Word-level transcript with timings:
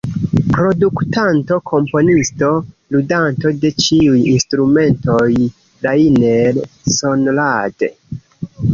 Produktanto, 0.53 1.59
komponisto, 1.71 2.49
ludanto 2.97 3.53
de 3.67 3.73
ĉiuj 3.85 4.17
instrumentoj: 4.33 5.31
Rainer 5.89 6.61
Conrad. 6.99 7.91